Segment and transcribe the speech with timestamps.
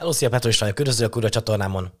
[0.00, 1.92] Hello, szia Petro István, üdvözlök újra a csatornámon.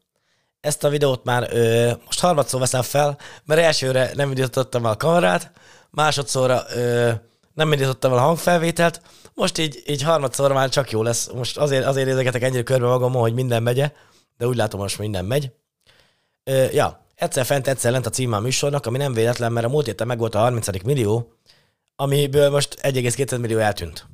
[0.60, 4.96] Ezt a videót már ö, most harmadszor veszem fel, mert elsőre nem indítottam el a
[4.96, 5.52] kamerát,
[5.90, 7.10] másodszorra ö,
[7.54, 9.02] nem indítottam el a hangfelvételt,
[9.34, 11.28] most így, így harmadszor már csak jó lesz.
[11.28, 13.92] Most azért, azért nézegetek ennyire körbe magam, hogy minden megye,
[14.38, 15.52] de úgy látom, most minden megy.
[16.44, 19.68] Ö, ja, egyszer fent, egyszer lent a címe a műsornak, ami nem véletlen, mert a
[19.68, 20.82] múlt héten meg volt a 30.
[20.82, 21.32] millió,
[21.96, 24.06] amiből most 1,2 millió eltűnt.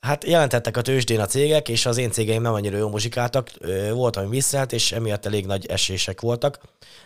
[0.00, 3.50] Hát jelentettek a tőzsdén a cégek, és az én cégeim nem annyira jó muzsikáltak,
[3.92, 6.60] volt, ami visszaállt, és emiatt elég nagy esések voltak.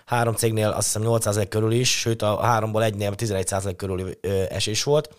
[0.05, 4.19] Három cégnél azt hiszem 8% körül is, sőt a háromból egynél 11% körül
[4.49, 5.15] esés volt,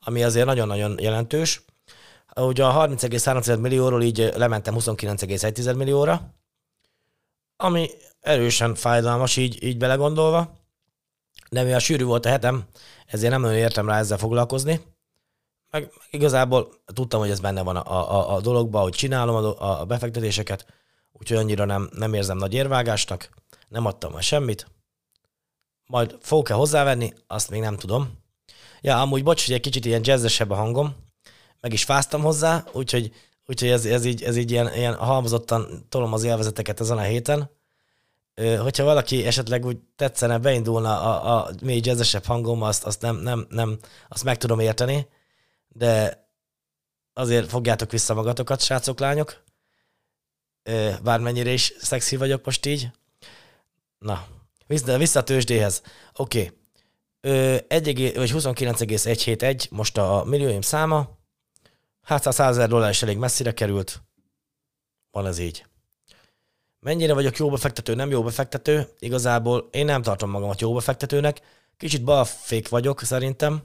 [0.00, 1.62] ami azért nagyon-nagyon jelentős.
[2.36, 6.34] Ugye a 30,3 millióról így lementem 29,1 millióra,
[7.56, 7.90] ami
[8.20, 10.52] erősen fájdalmas így, így belegondolva,
[11.50, 12.64] de mivel sűrű volt a hetem,
[13.06, 14.80] ezért nem nagyon értem rá ezzel foglalkozni
[15.70, 19.84] meg, igazából tudtam, hogy ez benne van a, a, a dologban, hogy csinálom a, a
[19.84, 20.66] befektetéseket,
[21.12, 23.28] úgyhogy annyira nem, nem érzem nagy érvágásnak,
[23.68, 24.66] nem adtam már semmit.
[25.86, 28.18] Majd fogok-e hozzávenni, azt még nem tudom.
[28.80, 30.96] Ja, amúgy bocs, hogy egy kicsit ilyen jazzesebb a hangom,
[31.60, 33.12] meg is fáztam hozzá, úgyhogy,
[33.46, 37.50] úgyhogy ez, ez, így, ez így ilyen, ilyen halmozottan tolom az élvezeteket ezen a héten.
[38.60, 43.46] Hogyha valaki esetleg úgy tetszene, beindulna a, a mély jazzesebb hangom, azt, azt nem, nem,
[43.50, 45.08] nem, azt meg tudom érteni,
[45.68, 46.26] de
[47.12, 49.42] azért fogjátok vissza magatokat, srácok, lányok.
[51.02, 52.90] Bármennyire is szexi vagyok most így.
[53.98, 54.26] Na,
[54.66, 55.82] vissza, a tőzsdéhez.
[56.14, 56.40] Oké.
[56.40, 56.56] Okay.
[57.68, 61.18] 1, vagy 29,171 most a millióim száma.
[62.02, 64.02] Hát a 100 ezer dollár is elég messzire került.
[65.10, 65.66] Van ez így.
[66.80, 68.88] Mennyire vagyok jó befektető, nem jó befektető?
[68.98, 71.40] Igazából én nem tartom magamat jó befektetőnek.
[71.76, 73.62] Kicsit balfék vagyok szerintem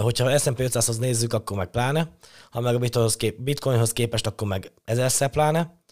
[0.00, 2.08] hogyha S&P 500-hoz nézzük, akkor meg pláne,
[2.50, 5.82] ha meg a Bitcoinhoz, kép, Bitcoinhoz képest, akkor meg ezerszer pláne.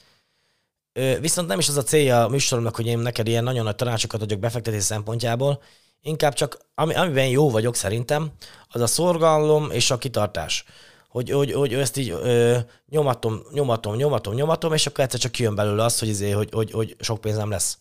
[1.21, 4.23] Viszont nem is az a célja a műsoromnak, hogy én neked ilyen nagyon nagy tanácsokat
[4.23, 5.63] adjak befektetés szempontjából,
[6.01, 8.33] inkább csak, ami, amiben jó vagyok szerintem,
[8.69, 10.65] az a szorgalom és a kitartás.
[11.09, 12.59] Hogy, hogy, hogy ezt így ö,
[12.89, 16.71] nyomatom, nyomatom, nyomatom, nyomatom, és akkor egyszer csak kijön belőle az, hogy, izé, hogy, hogy,
[16.71, 17.79] hogy sok pénzem lesz.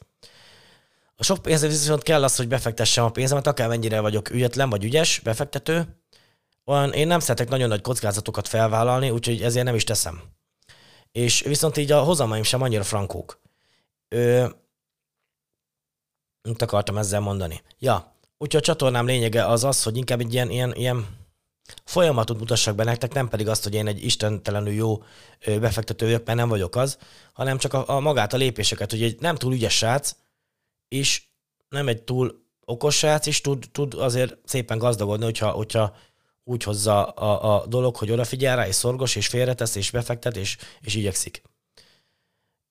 [1.21, 4.83] A sok pénzhez viszont kell az, hogy befektessem a pénzemet, akár mennyire vagyok ügyetlen vagy
[4.83, 6.01] ügyes befektető.
[6.65, 10.21] Olyan, én nem szeretek nagyon nagy kockázatokat felvállalni, úgyhogy ezért nem is teszem.
[11.11, 13.41] És viszont így a hozamaim sem annyira frankók.
[14.07, 14.47] Ö,
[16.41, 17.61] mit akartam ezzel mondani?
[17.79, 21.07] Ja, úgyhogy a csatornám lényege az az, hogy inkább egy ilyen, ilyen, ilyen
[21.85, 25.03] folyamatot mutassak be nektek, nem pedig azt, hogy én egy istentelenül jó
[25.45, 26.97] befektető vagyok, mert nem vagyok az,
[27.33, 30.15] hanem csak a, a magát, a lépéseket, hogy egy nem túl ügyes srác,
[30.91, 31.21] és
[31.69, 35.95] nem egy túl okos srác, és tud, tud azért szépen gazdagodni, hogyha, hogyha
[36.43, 40.57] úgy hozza a, a dolog, hogy odafigyel rá, és szorgos, és félretesz, és befektet, és,
[40.81, 41.41] és igyekszik.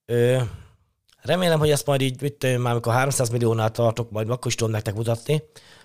[0.05, 0.41] Ö,
[1.21, 4.73] remélem, hogy ezt majd így, mit, már amikor 300 milliónál tartok, majd akkor is tudom
[4.73, 5.43] nektek mutatni,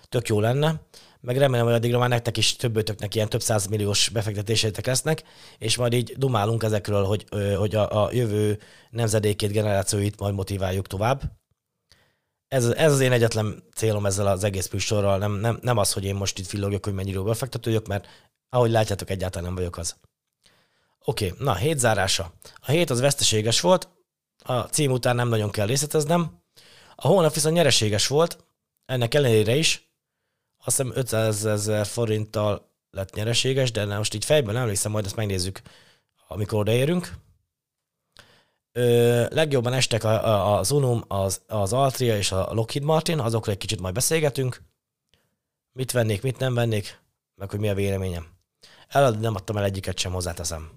[0.09, 0.81] tök jó lenne,
[1.19, 5.23] meg remélem, hogy addigra már nektek is többötöknek ilyen több milliós befektetésétek lesznek,
[5.57, 7.25] és majd így dumálunk ezekről, hogy,
[7.55, 8.59] hogy a, a jövő
[8.89, 11.21] nemzedékét, generációit majd motiváljuk tovább
[12.47, 16.03] ez, ez az én egyetlen célom ezzel az egész műsorral, nem, nem, nem az, hogy
[16.03, 18.07] én most itt fillogjak, hogy mennyire befektető vagyok, mert
[18.49, 19.95] ahogy látjátok, egyáltalán nem vagyok az.
[21.05, 22.33] Oké, okay, na, hét zárása.
[22.55, 23.89] A hét az veszteséges volt,
[24.43, 26.41] a cím után nem nagyon kell részleteznem.
[26.95, 28.45] A hónap viszont nyereséges volt,
[28.85, 29.91] ennek ellenére is.
[30.63, 35.61] Azt hiszem 500 ezer forinttal lett nyereséges, de most így fejben emlékszem, majd ezt megnézzük,
[36.27, 37.13] amikor odaérünk.
[38.77, 43.53] Ö, legjobban estek a, a, az Unum, az, az Altria és a Lockheed Martin, azokról
[43.53, 44.61] egy kicsit majd beszélgetünk.
[45.71, 47.01] Mit vennék, mit nem vennék,
[47.35, 48.27] meg hogy mi a véleményem.
[48.87, 50.71] Eladni nem adtam el egyiket sem, hozzáteszem.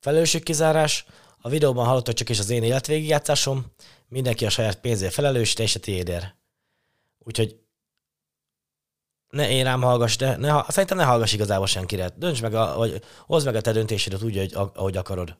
[0.00, 1.06] Felelősségkizárás.
[1.40, 3.72] A videóban hallottak csak is az én életvégigjátszásom.
[4.08, 6.36] Mindenki a saját pénzért felelős, te is a tiédért.
[7.18, 7.60] Úgyhogy
[9.28, 12.08] ne én rám hallgass, de ne, szerintem ne hallgass igazából senkire.
[12.16, 15.36] Dönts meg, a, vagy hozd meg a te döntésedet úgy, hogy, ahogy akarod.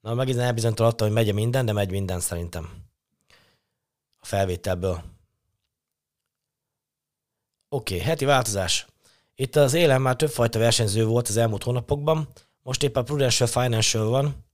[0.00, 2.68] Na, megint elbizonytalanodtam, hogy megy minden, de megy minden szerintem.
[4.18, 5.02] A felvételből.
[7.68, 8.86] Oké, okay, heti változás.
[9.34, 12.28] Itt az élen már többfajta versenyző volt az elmúlt hónapokban,
[12.62, 14.46] most éppen Prudential Financial van,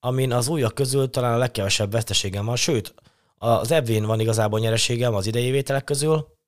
[0.00, 2.94] amin az újak közül talán a legkevesebb veszteségem van, sőt,
[3.38, 6.38] az Ebvin van igazából nyereségem az idei vételek közül,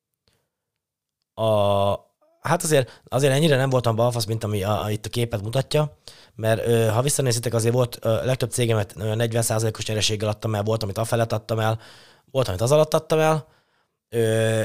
[1.34, 5.42] a, hát azért, azért ennyire nem voltam balfasz, mint ami a, a, itt a képet
[5.42, 5.98] mutatja,
[6.34, 10.98] mert ö, ha visszanézitek, azért volt ö, legtöbb cégemet 40%-os nyereséggel adtam el, volt, amit
[10.98, 11.80] afelett adtam el,
[12.30, 13.46] volt, amit az alatt adtam el,
[14.08, 14.18] ö,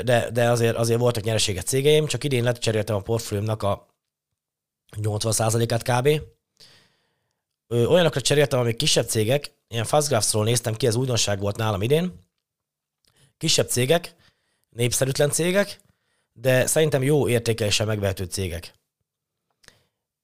[0.04, 3.88] de, de azért, azért voltak nyereséget cégeim, csak idén lecseréltem a portfóliómnak a
[5.02, 6.22] 80%-át kb.
[7.68, 12.28] Ö, olyanokra cseréltem, amik kisebb cégek, ilyen Fastgraphs-ról néztem ki, ez újdonság volt nálam idén.
[13.38, 14.16] Kisebb cégek,
[14.70, 15.80] népszerűtlen cégek,
[16.34, 18.74] de szerintem jó értékeléssel megvehető cégek.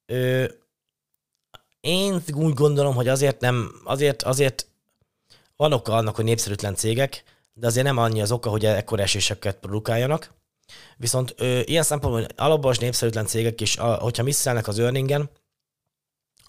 [0.06, 0.46] Ö,
[1.80, 4.68] én úgy gondolom, hogy azért nem, azért, azért
[5.56, 7.24] van oka annak, hogy népszerűtlen cégek,
[7.54, 10.34] de azért nem annyi az oka, hogy ekkor eséseket produkáljanak.
[10.98, 15.30] Viszont ö, ilyen szempontból alapban is népszerűtlen cégek is, a, hogyha misszelnek az earningen,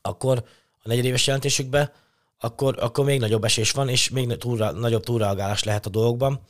[0.01, 0.45] akkor
[0.83, 1.93] a negyedéves jelentésükbe,
[2.39, 6.41] akkor, akkor még nagyobb esés van, és még túlra, nagyobb túlreagálás lehet a dolgokban,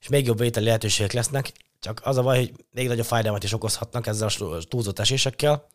[0.00, 3.52] és még jobb vételi lehetőségek lesznek, csak az a baj, hogy még nagyobb fájdalmat is
[3.52, 5.66] okozhatnak ezzel a túlzott esésekkel.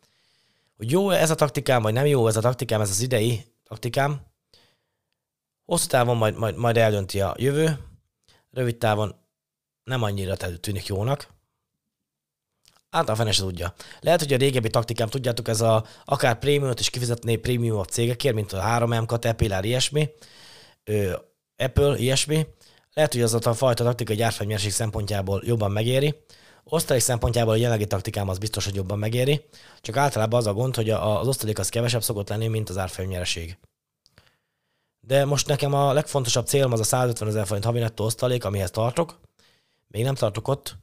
[0.76, 4.20] Hogy jó ez a taktikám, vagy nem jó ez a taktikám, ez az idei taktikám,
[5.64, 7.78] hosszú távon majd, majd, majd eldönti a jövő,
[8.50, 9.14] rövid távon
[9.84, 11.32] nem annyira tűnik jónak.
[12.90, 13.74] Hát a fene se tudja.
[14.00, 18.34] Lehet, hogy a régebbi taktikám, tudjátok, ez a akár prémiumot is kifizetné prémium a cégekért,
[18.34, 20.10] mint a 3M, Caterpillar, ilyesmi,
[21.56, 22.46] Apple, ilyesmi.
[22.94, 26.14] Lehet, hogy az a fajta taktika egy árfolyamnyerség szempontjából jobban megéri.
[26.64, 29.44] Osztalék szempontjából a jelenlegi taktikám az biztos, hogy jobban megéri,
[29.80, 33.58] csak általában az a gond, hogy az osztalék az kevesebb szokott lenni, mint az árfolyamnyereség.
[35.00, 38.70] De most nekem a legfontosabb célom az a 150 ezer forint havi nettó osztalék, amihez
[38.70, 39.20] tartok.
[39.86, 40.76] Még nem tartok ott.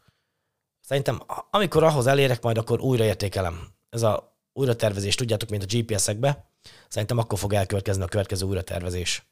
[0.82, 1.22] Szerintem
[1.52, 3.68] amikor ahhoz elérek, majd akkor újraértékelem.
[3.90, 6.52] Ez a újratervezés, tudjátok, mint a GPS-ekbe.
[6.88, 9.31] Szerintem akkor fog elkövetkezni a következő újratervezés.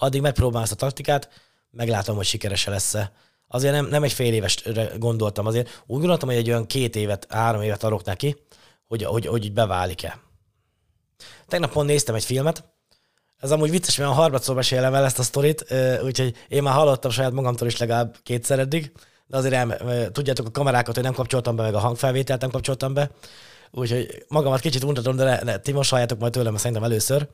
[0.00, 1.28] Addig megpróbálom ezt a taktikát,
[1.70, 3.12] meglátom, hogy sikeres lesz-e.
[3.48, 4.62] Azért nem, nem egy fél éves
[4.98, 8.36] gondoltam, azért úgy gondoltam, hogy egy olyan két évet, három évet adok neki,
[8.86, 10.20] hogy, hogy, hogy beválik-e.
[11.46, 12.64] Tegnap pont néztem egy filmet,
[13.38, 17.10] ez amúgy vicces, mert a harmadszor mesélem el ezt a sztorit, úgyhogy én már hallottam
[17.10, 18.92] saját magamtól is legalább kétszer eddig,
[19.26, 22.94] de azért el, tudjátok a kamerákat, hogy nem kapcsoltam be, meg a hangfelvételt nem kapcsoltam
[22.94, 23.10] be,
[23.70, 27.28] úgyhogy magamat kicsit untatom, de ne, ne, ti most halljátok majd tőlem, szerintem először.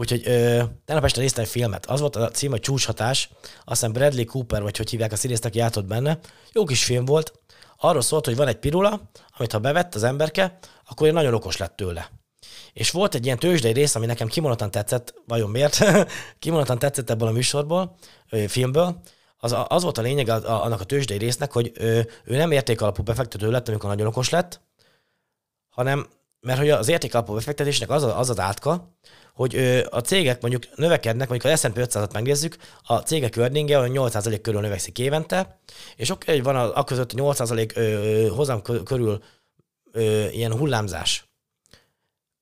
[0.00, 1.86] Úgyhogy ö, tegnap este néztem filmet.
[1.86, 3.30] Az volt a cím, hogy Csúcshatás.
[3.42, 6.18] Azt hiszem Bradley Cooper, vagy hogy hívják a színészt, aki játszott benne.
[6.52, 7.32] Jó kis film volt.
[7.76, 9.00] Arról szólt, hogy van egy pirula,
[9.36, 10.58] amit ha bevett az emberke,
[10.88, 12.10] akkor én nagyon okos lett tőle.
[12.72, 15.84] És volt egy ilyen tőzsdei rész, ami nekem kimondottan tetszett, vajon miért?
[16.38, 17.96] kimondottan tetszett ebből a műsorból,
[18.46, 19.00] filmből,
[19.38, 23.50] az, az volt a lényeg annak a tőzsdei résznek, hogy ő, ő nem értékalapú befektető
[23.50, 24.60] lett, amikor nagyon okos lett,
[25.68, 26.06] hanem
[26.40, 28.94] mert hogy az értékalapú befektetésnek az, az az átka,
[29.34, 29.56] hogy
[29.90, 34.60] a cégek mondjuk növekednek, mondjuk a S&P 500-at megnézzük, a cégek earningje olyan 8% körül
[34.60, 35.60] növekszik évente,
[35.96, 39.22] és oké, hogy van a, a között 8% hozam körül
[39.92, 41.30] ö, ilyen hullámzás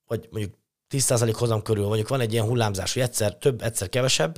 [0.08, 0.54] vagy mondjuk
[0.90, 4.36] 10% hozam körül, mondjuk van egy ilyen hullámzás, hogy egyszer több, egyszer kevesebb,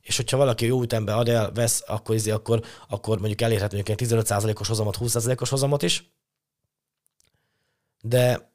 [0.00, 4.00] és hogyha valaki jó ütemben ad el, vesz, akkor, izé, akkor, akkor mondjuk elérhet mondjuk
[4.00, 6.12] egy 15%-os hozamot, 20%-os hozamot is.
[8.00, 8.51] De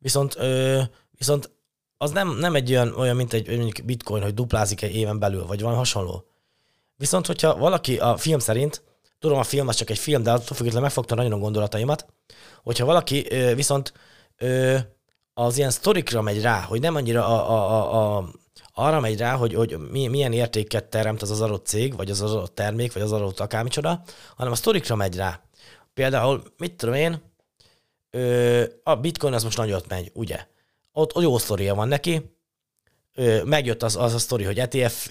[0.00, 0.80] viszont, ö,
[1.10, 1.50] viszont
[1.96, 5.46] az nem, nem egy olyan, olyan, mint egy mondjuk bitcoin, hogy duplázik egy éven belül,
[5.46, 6.24] vagy van hasonló.
[6.96, 8.82] Viszont, hogyha valaki a film szerint,
[9.18, 12.06] tudom, a film az csak egy film, de attól függetlenül megfogta nagyon a gondolataimat,
[12.62, 13.92] hogyha valaki ö, viszont
[14.36, 14.78] ö,
[15.34, 18.28] az ilyen sztorikra megy rá, hogy nem annyira a, a, a, a,
[18.74, 22.54] arra megy rá, hogy, hogy milyen értéket teremt az az adott cég, vagy az adott
[22.54, 24.02] termék, vagy az adott akármicsoda,
[24.36, 25.40] hanem a sztorikra megy rá.
[25.94, 27.22] Például, mit tudom én,
[28.10, 30.46] ö, a bitcoin az most nagyot megy, ugye?
[30.92, 32.22] Ott, jó sztoria van neki,
[33.44, 35.10] megjött az, az a sztori, hogy ETF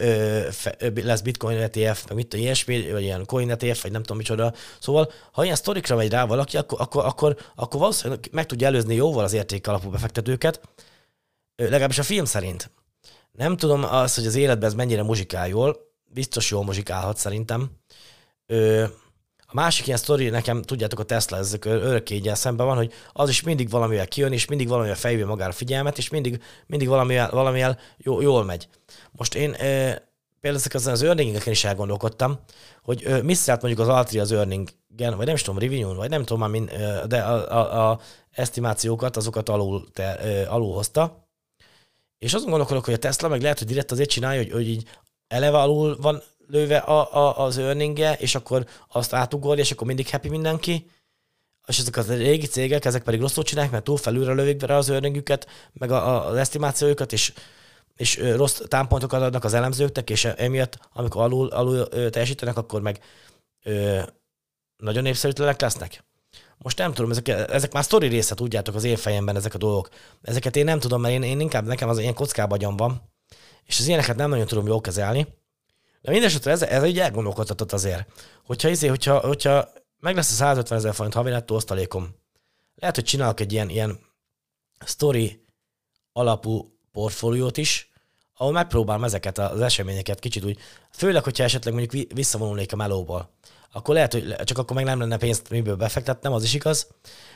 [0.96, 4.54] lesz bitcoin ETF, meg mit tudom, ilyesmi, vagy ilyen coin ETF, vagy nem tudom micsoda.
[4.80, 8.96] Szóval, ha ilyen sztorikra megy rá valaki, akkor, akkor, akkor, akkor valószínűleg meg tudja előzni
[8.96, 10.62] jóval az érték alapú befektetőket,
[11.56, 12.72] legalábbis a film szerint.
[13.32, 17.70] Nem tudom az, hogy az életben ez mennyire muzsikál jól, biztos jól muzsikálhat szerintem.
[19.52, 23.30] A másik ilyen sztori, nekem tudjátok, a Tesla ezek örökké így szemben van, hogy az
[23.30, 27.80] is mindig valamivel kijön, és mindig valamivel fejlő magára figyelmet, és mindig, mindig valamivel, valamivel
[27.98, 28.68] jó, jól megy.
[29.12, 29.58] Most én e,
[30.40, 32.40] például ezek az, earningeken is elgondolkodtam,
[32.84, 36.10] hogy e, mi szállt mondjuk az Altri az earningen, vagy nem is tudom, revenue vagy
[36.10, 38.00] nem tudom már, min, e, de a, a, a
[38.32, 41.28] esztimációkat, azokat alul, te, e, alul hozta,
[42.18, 44.88] és azon gondolkodok, hogy a Tesla meg lehet, hogy direkt azért csinálja, hogy, hogy így
[45.28, 50.10] eleve alul van lőve a, a, az earning és akkor azt átugorja, és akkor mindig
[50.10, 50.90] happy mindenki,
[51.68, 54.90] és ezek az régi cégek, ezek pedig rosszul csinálják, mert túl felülre lövik be az
[54.90, 57.34] earningüket, meg a, a, az esztimációjukat, és,
[57.96, 63.00] és rossz támpontokat adnak az elemzőknek, és emiatt, amikor alul, alul teljesítenek, akkor meg
[63.64, 64.02] ö,
[64.78, 66.04] nagyon népszerűtlenek lesznek.
[66.58, 69.90] Most nem tudom, ezek, ezek már sztori része, tudjátok, az én fejemben ezek a dolgok.
[70.22, 73.02] Ezeket én nem tudom, mert én, én inkább nekem az ilyen kockába van,
[73.64, 75.28] és az ilyeneket nem nagyon tudom jól kezelni.
[76.02, 78.12] De mindesetre ez, ez egy elgondolkodtatott azért.
[78.46, 82.16] Hogyha, izé, hogyha, hogyha meg lesz a 150 ezer forint havi nettó osztalékom,
[82.76, 84.00] lehet, hogy csinálok egy ilyen, ilyen
[84.86, 85.46] story
[86.12, 87.92] alapú portfóliót is,
[88.34, 90.60] ahol megpróbálom ezeket az eseményeket kicsit úgy,
[90.92, 93.30] főleg, hogyha esetleg mondjuk visszavonulnék a melóból,
[93.72, 96.88] akkor lehet, hogy csak akkor meg nem lenne pénzt miből befektetnem, az is igaz,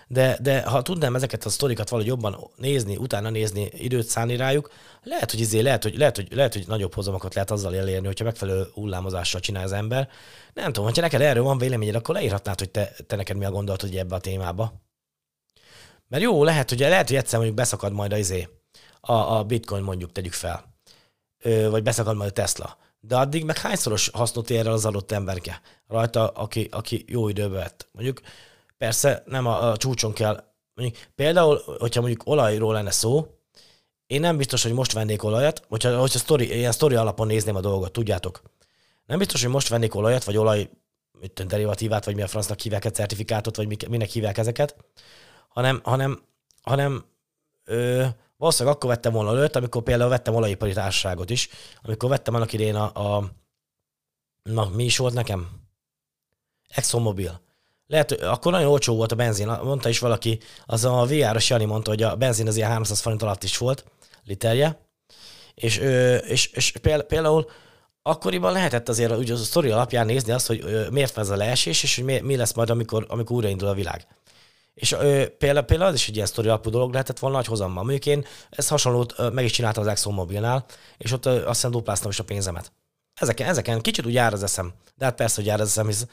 [0.07, 4.71] de, de ha tudnám ezeket a sztorikat valahogy jobban nézni, utána nézni, időt szállni rájuk,
[5.03, 8.23] lehet, hogy izé, lehet, hogy, lehet, hogy, lehet, hogy nagyobb hozamokat lehet azzal elérni, hogyha
[8.23, 10.09] megfelelő hullámozással csinál az ember.
[10.53, 13.51] Nem tudom, hogyha neked erről van véleményed, akkor leírhatnád, hogy te, te neked mi a
[13.51, 14.81] gondolatod ebbe a témába.
[16.07, 18.47] Mert jó, lehet, hogy, lehet, hogy egyszer mondjuk beszakad majd a, izé,
[19.01, 20.73] a, a bitcoin mondjuk, tegyük fel.
[21.39, 22.77] Ö, vagy beszakad majd a Tesla.
[23.05, 27.57] De addig meg hányszoros hasznot ér el az adott emberke rajta, aki, aki jó időbe
[27.57, 27.87] vett.
[27.91, 28.21] Mondjuk
[28.77, 30.43] persze nem a, a csúcson kell.
[30.73, 33.27] Mondjuk, például, hogyha mondjuk olajról lenne szó,
[34.07, 37.61] én nem biztos, hogy most vennék olajat, hogyha, hogyha story, ilyen sztori alapon nézném a
[37.61, 38.41] dolgot, tudjátok.
[39.05, 40.69] Nem biztos, hogy most vennék olajat, vagy olaj
[41.19, 44.75] mit derivatívát, vagy mi a francnak hívják a certifikátot, vagy minek hívják ezeket,
[45.47, 46.21] hanem, hanem,
[46.61, 47.05] hanem
[47.63, 48.05] ö,
[48.43, 51.49] valószínűleg akkor vettem volna előtt, amikor például vettem olajipari társaságot is,
[51.83, 53.31] amikor vettem annak idén a, a
[54.43, 55.49] na, mi is volt nekem?
[56.69, 57.41] ExxonMobil.
[57.87, 61.89] Lehet, akkor nagyon olcsó volt a benzin, mondta is valaki, az a VR-os Jani mondta,
[61.89, 63.85] hogy a benzin az ilyen 300 forint alatt is volt,
[64.23, 64.87] literje,
[65.55, 65.77] és,
[66.27, 66.73] és, és
[67.07, 67.49] például
[68.01, 71.83] akkoriban lehetett azért ugye a sztori alapján nézni azt, hogy miért van ez a leesés,
[71.83, 74.07] és hogy mi lesz majd, amikor, amikor újraindul a világ.
[74.73, 77.83] És ö, például, például az is egy ilyen sztori alapú dolog lehetett volna nagy hozammal.
[77.83, 80.65] Mondjuk én ezt hasonlót ö, meg is csináltam az Exxon Mobilnál,
[80.97, 82.71] és ott ö, azt hiszem dupláztam is a pénzemet.
[83.13, 84.73] Ezeken, ezeken kicsit úgy jár az eszem.
[84.95, 86.07] De hát persze, hogy jár az eszem, hisz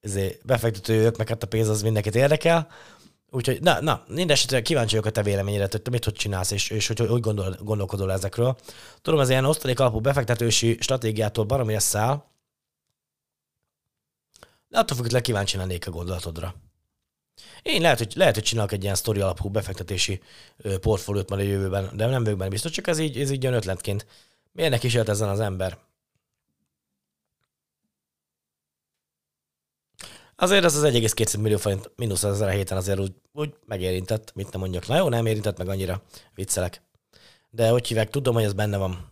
[0.00, 2.68] ezért befektetők, meg hát a pénz az mindenkit érdekel.
[3.30, 6.70] Úgyhogy, na, na mindesetre kíváncsi vagyok a te véleményére, hogy te mit hogy csinálsz, és,
[6.70, 8.56] és hogy hogy gondol, gondolkodol ezekről.
[9.02, 12.24] Tudom, ez ilyen osztalék alapú befektetősi stratégiától baromi száll,
[14.68, 16.54] de attól függetlenül kíváncsi lennék a gondolatodra.
[17.62, 20.20] Én lehet, hogy, lehet, hogy csinálok egy ilyen sztori alapú befektetési
[20.80, 23.54] portfóliót majd a jövőben, de nem vagyok benne biztos, csak ez így, ez így jön
[23.54, 24.06] ötletként.
[24.52, 25.78] Miért ne kísért ezen az ember?
[30.36, 34.50] Azért az az 1,2 millió forint mínusz ezer a héten azért úgy, úgy megérintett, mit
[34.50, 34.86] nem mondjak.
[34.86, 36.02] Na jó, nem érintett meg annyira,
[36.34, 36.82] viccelek.
[37.50, 39.10] De hogy hívják, tudom, hogy ez benne van.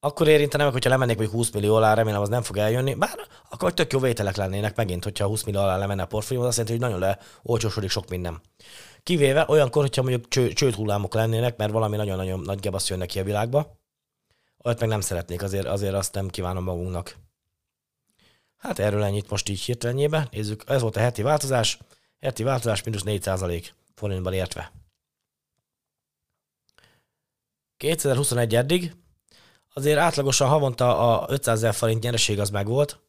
[0.00, 2.94] Akkor érintene meg, hogyha lemennék hogy 20 millió alá, remélem az nem fog eljönni.
[2.94, 3.18] Bár
[3.50, 6.58] akkor tök jó vételek lennének megint, hogyha 20 millió alá lemenne a portfólió, az azt
[6.58, 8.40] jelenti, hogy nagyon leolcsósodik sok minden.
[9.02, 13.18] Kivéve olyankor, hogyha mondjuk cső, csőd hullámok lennének, mert valami nagyon-nagyon nagy gebasz jön neki
[13.18, 13.78] a világba,
[14.64, 17.16] olyat meg nem szeretnék, azért, azért azt nem kívánom magunknak.
[18.56, 20.28] Hát erről ennyit most így hirtelenjébe.
[20.30, 21.78] Nézzük, ez volt a heti változás.
[22.20, 24.72] Heti változás mínusz 4% forintban értve.
[27.76, 28.94] 2021 eddig
[29.76, 33.00] azért átlagosan havonta a 500 ezer forint nyereség az meg volt.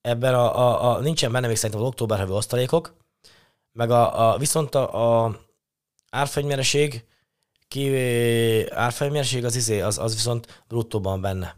[0.00, 2.96] Ebben a, a, a nincsen benne még szerintem az október havi osztalékok,
[3.72, 5.38] meg a, a viszont a, a
[6.10, 7.04] árfolyamnyereség,
[7.68, 11.56] ki árfolyamnyereség az izé, az, az viszont bruttóban benne.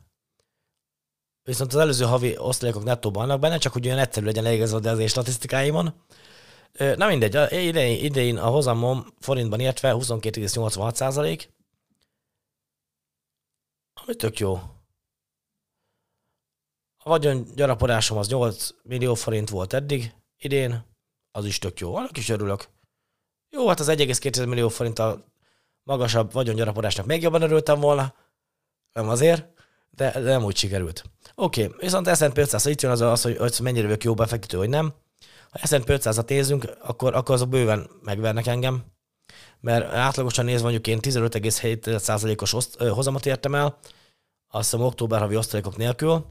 [1.42, 4.98] Viszont az előző havi osztalékok nettóban vannak benne, csak hogy olyan egyszerű legyen leigazodni az
[4.98, 5.94] én statisztikáimon.
[6.96, 11.52] Na mindegy, idején, idején a hozamom forintban értve 22,86 százalék,
[14.04, 14.52] ami tök jó.
[16.96, 20.84] A vagyon gyarapodásom az 8 millió forint volt eddig, idén,
[21.30, 21.96] az is tök jó.
[21.96, 22.68] Annak is örülök.
[23.50, 25.24] Jó, hát az 1,2 millió forint a
[25.82, 28.14] magasabb vagyongyarapodásnak még jobban örültem volna.
[28.92, 29.46] Nem azért,
[29.90, 31.04] de, nem úgy sikerült.
[31.34, 34.56] Oké, okay, viszont S&P 500, itt jön az, az hogy, hogy mennyire vagyok jó befektető,
[34.56, 34.94] vagy nem.
[35.50, 38.84] Ha S&P 500-at nézzünk, akkor, akkor azok bőven megvernek engem,
[39.64, 42.54] mert átlagosan nézve mondjuk én 15,7%-os
[42.90, 43.78] hozamot értem el,
[44.50, 46.26] azt hiszem október havi osztalékok nélkül,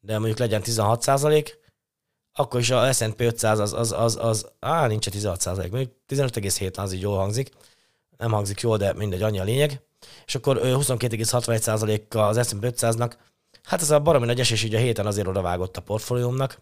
[0.00, 1.58] de mondjuk legyen 16 százalék,
[2.32, 6.76] akkor is a S&P 500 az, az, az, az á, nincs 16 százalék, mondjuk 15,7
[6.76, 7.50] az így jól hangzik,
[8.16, 9.80] nem hangzik jól, de mindegy, annyi a lényeg.
[10.26, 13.12] És akkor 22,61 százaléka az S&P 500-nak,
[13.62, 16.60] hát ez a baromi nagy esés így a héten azért odavágott a portfóliómnak.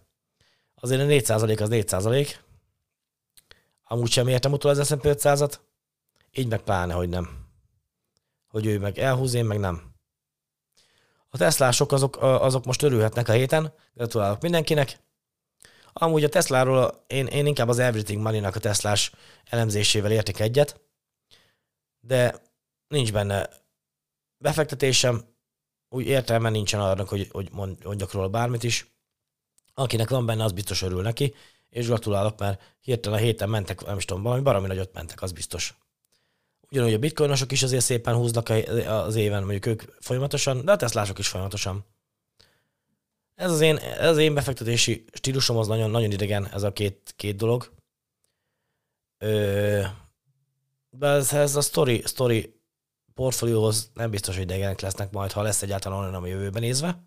[0.74, 2.44] Azért a 4 százalék az 4 százalék.
[3.84, 5.52] Amúgy sem értem utol az S&P 500-at,
[6.36, 7.46] így meg pláne, hogy nem.
[8.48, 9.94] Hogy ő meg elhúz, én meg nem.
[11.30, 14.98] A Teslások azok, azok most örülhetnek a héten, gratulálok mindenkinek.
[15.92, 19.12] Amúgy a Tesláról én, én inkább az Everything Money-nak a Teslás
[19.44, 20.80] elemzésével értek egyet,
[22.00, 22.42] de
[22.88, 23.48] nincs benne
[24.38, 25.24] befektetésem,
[25.88, 28.94] úgy értelme nincsen arra, hogy, hogy mondjak róla bármit is.
[29.74, 31.34] Akinek van benne, az biztos örül neki,
[31.68, 35.32] és gratulálok, mert hirtelen a héten mentek, nem is tudom, valami baromi nagyot mentek, az
[35.32, 35.74] biztos.
[36.70, 38.48] Ugyanúgy a bitcoinosok is azért szépen húznak
[38.86, 41.84] az éven, mondjuk ők folyamatosan, de a Teslások is folyamatosan.
[43.34, 47.12] Ez az én, ez az én befektetési stílusom az nagyon, nagyon idegen, ez a két,
[47.16, 47.72] két dolog.
[49.18, 49.82] Ö,
[50.90, 52.60] de ez, ez a story, story
[53.14, 57.04] portfólióhoz nem biztos, hogy idegenek lesznek majd, ha lesz egyáltalán olyan, ami jövőben nézve.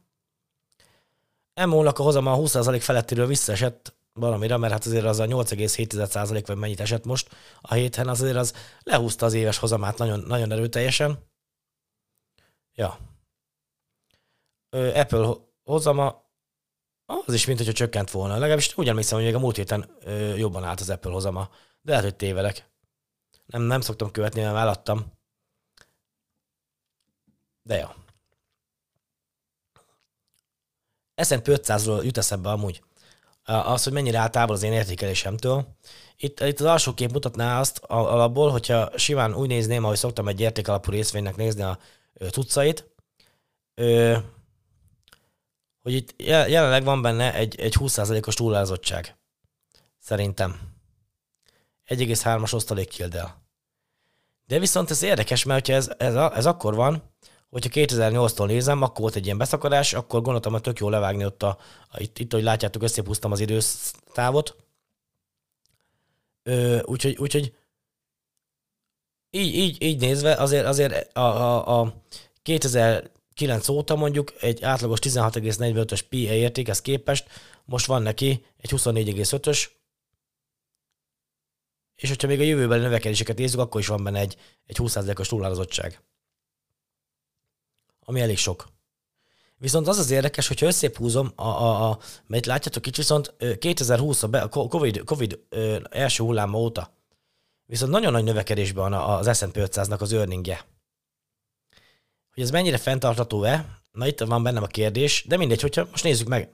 [1.54, 6.58] Emolnak a hozama a 20% felettiről visszaesett valamire, mert hát azért az a 8,7% vagy
[6.58, 11.28] mennyit esett most a héten, azért az lehúzta az éves hozamát nagyon, nagyon erőteljesen.
[12.74, 13.00] Ja.
[14.70, 16.28] Apple hozama
[17.06, 18.34] az is, mint hogyha csökkent volna.
[18.34, 19.98] Legalábbis úgy emlékszem, hogy még a múlt héten
[20.36, 21.50] jobban állt az Apple hozama.
[21.82, 22.70] De lehet, hogy tévelek.
[23.46, 25.18] Nem, nem szoktam követni, mert vállattam.
[27.62, 27.88] De jó.
[31.24, 32.84] S&P 500-ról jut eszembe amúgy
[33.50, 35.68] az, hogy mennyire áll távol az én értékelésemtől.
[36.18, 40.39] Itt, itt az alsó kép mutatná azt alapból, hogyha simán úgy nézném, ahogy szoktam egy
[40.39, 41.79] értékalapú részvénynek nézni a
[42.32, 42.86] cuccait,
[45.82, 49.18] hogy itt jelenleg van benne egy, egy 20%-os túlázottság.
[50.00, 50.60] Szerintem.
[51.88, 53.41] 1,3-as osztalék kildel.
[54.46, 57.09] De viszont ez érdekes, mert hogyha ez, ez, ez akkor van,
[57.50, 61.44] hogyha 2008-tól nézem, akkor volt egy ilyen beszakadás, akkor gondoltam, hogy tök jó levágni ott
[61.44, 61.58] a,
[61.89, 64.56] a itt, itt, hogy látjátok, összepúztam az időtávot.
[66.44, 67.53] Ö, úgyhogy, úgyhogy
[69.29, 72.03] így, így, így nézve azért, azért a, a, a
[72.41, 77.29] 2009 óta mondjuk egy átlagos 16,45-ös PE értékhez képest
[77.65, 79.68] most van neki egy 24,5-ös,
[81.96, 86.01] és hogyha még a jövőben növekedéseket nézzük, akkor is van benne egy, egy 20%-os túlárazottság
[88.10, 88.68] ami elég sok.
[89.58, 94.50] Viszont az az érdekes, hogyha összephúzom, a, a, a, mert látjátok itt viszont 2020 a,
[94.50, 95.39] COVID, COVID
[95.89, 96.94] első hulláma óta,
[97.66, 100.66] viszont nagyon nagy növekedésben van az S&P 500-nak az earningje.
[102.34, 103.82] Hogy ez mennyire fenntartható-e?
[103.92, 106.50] Na itt van bennem a kérdés, de mindegy, hogyha most nézzük meg.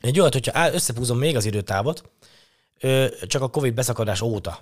[0.00, 2.10] Egy olyat, hogyha összepúzom még az időtávot,
[3.26, 4.60] csak a COVID beszakadás óta,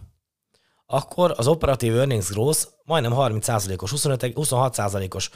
[0.91, 5.31] akkor az operatív earnings growth majdnem 30%-os, 26%-os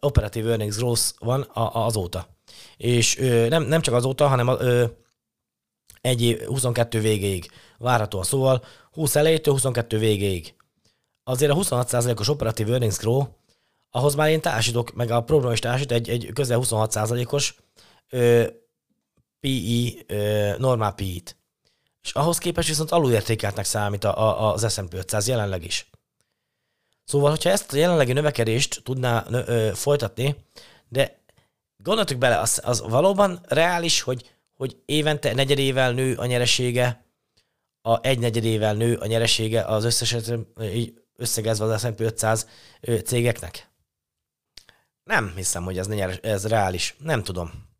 [0.00, 2.26] operatív earnings growth van a, azóta.
[2.76, 4.84] És ö, nem, nem csak azóta, hanem ö,
[6.00, 8.24] egy év, 22 végéig várhatóan.
[8.24, 10.54] Szóval 20 elejétől 22 végéig.
[11.24, 13.30] Azért a 26%-os operatív earnings growth,
[13.90, 17.54] ahhoz már én társítok, meg a program is társít egy, egy közel 26%-os
[18.10, 18.44] ö,
[19.40, 21.36] PE, ö, normál PE-t
[22.04, 25.90] és ahhoz képest viszont alulértékeltnek számít a, a, az S&P 500 jelenleg is.
[27.04, 30.36] Szóval, hogyha ezt a jelenlegi növekedést tudná nö, ö, folytatni,
[30.88, 31.18] de
[31.76, 37.04] gondoltuk bele, az, az valóban reális, hogy, hogy évente negyedével nő a nyeresége,
[37.82, 40.16] a egy negyedével nő a nyeresége az összes
[41.16, 42.48] összegezve az S&P 500
[43.04, 43.68] cégeknek?
[45.04, 45.88] Nem hiszem, hogy ez,
[46.22, 46.94] ez reális.
[46.98, 47.73] Nem tudom.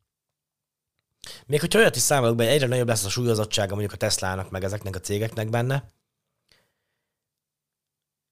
[1.47, 4.65] Még hogyha olyat is számolok be, egyre nagyobb lesz a súlyozottsága mondjuk a Teslának, meg
[4.65, 5.93] ezeknek a cégeknek benne,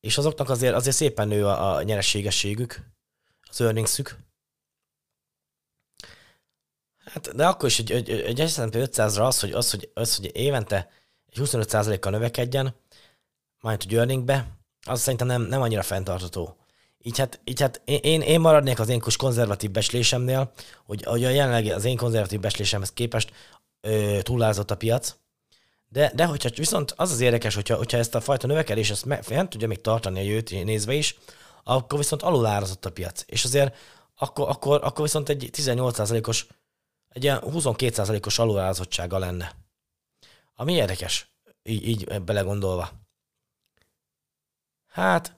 [0.00, 2.80] és azoknak azért, azért szépen nő a, a nyerességességük,
[3.50, 4.16] az earningsük.
[7.04, 10.30] Hát, de akkor is egy, egy, egy S&P 500-ra az, hogy, az, hogy, az, hogy
[10.34, 10.90] évente
[11.26, 12.74] egy 25%-kal növekedjen,
[13.60, 16.61] majd hogy earningbe, az szerintem nem, nem annyira fenntartató.
[17.02, 20.52] Így hát, így hát én, én maradnék az én kis konzervatív beslésemnél,
[20.86, 23.32] hogy, hogy a jelenlegi az én konzervatív beslésemhez képest
[23.80, 25.16] ö, túlázott a piac,
[25.88, 29.20] de, de hogyha viszont az az érdekes, hogyha, hogyha ezt a fajta növekedés ezt me,
[29.28, 31.18] nem tudja még tartani a jövőt nézve is,
[31.64, 33.24] akkor viszont alulárazott a piac.
[33.26, 33.76] És azért
[34.16, 36.46] akkor, akkor, akkor viszont egy 18%-os,
[37.08, 39.56] egy ilyen 22%-os alulárazottsága lenne.
[40.54, 41.30] Ami érdekes,
[41.62, 42.90] így, így belegondolva.
[44.86, 45.36] Hát,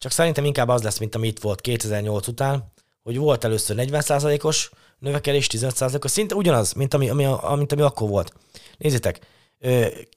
[0.00, 4.70] csak szerintem inkább az lesz, mint ami itt volt 2008 után, hogy volt először 40%-os
[4.98, 8.32] növekedés, 15%-os, szinte ugyanaz, mint ami, ami, mint ami akkor volt.
[8.78, 9.20] Nézzétek,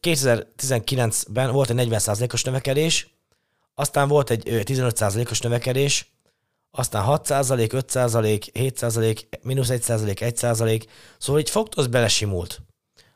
[0.01, 3.15] 2019-ben volt egy 40%-os növekedés,
[3.75, 6.11] aztán volt egy 15%-os növekedés,
[6.71, 10.85] aztán 6%, 5%, 7%, mínusz 1%, 1%,
[11.17, 12.61] szóval így fogtoz belesimult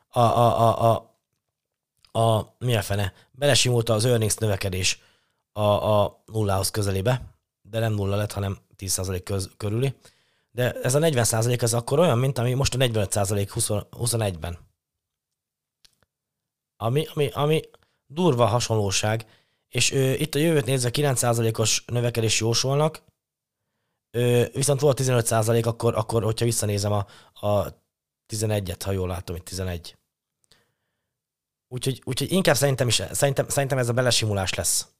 [0.08, 1.16] a, a, a, a,
[2.20, 5.00] a mi a fene, belesimult az earnings növekedés
[5.58, 9.94] a, a nullához közelébe, de nem nulla lett, hanem 10% köz, körüli.
[10.50, 14.58] De ez a 40% ez akkor olyan, mint ami most a 45% 20, 21-ben.
[16.76, 17.60] Ami, ami, ami
[18.06, 19.26] durva hasonlóság,
[19.68, 23.02] és ö, itt a jövőt nézve 9%-os növekedés jósolnak,
[24.10, 27.06] ö, viszont volt 15% akkor, akkor hogyha visszanézem a,
[27.46, 27.82] a
[28.32, 29.96] 11-et, ha jól látom, itt 11.
[31.68, 34.97] Úgyhogy, úgyhogy inkább szerintem is, szerintem, szerintem ez a belesimulás lesz.